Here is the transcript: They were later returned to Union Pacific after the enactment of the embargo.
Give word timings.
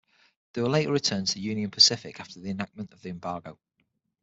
They 0.53 0.63
were 0.63 0.69
later 0.69 0.91
returned 0.91 1.27
to 1.27 1.39
Union 1.39 1.69
Pacific 1.69 2.19
after 2.19 2.39
the 2.39 2.49
enactment 2.49 2.91
of 2.91 3.03
the 3.03 3.09
embargo. 3.09 3.59